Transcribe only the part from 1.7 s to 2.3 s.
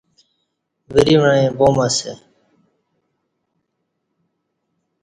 اسہ